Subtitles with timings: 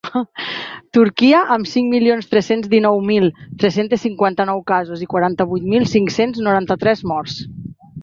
[0.97, 3.29] Turquia, amb cinc milions tres-cents dinou mil
[3.65, 7.43] tres-cents cinquanta-nou casos i quaranta-vuit mil cinc-cents noranta-tres morts.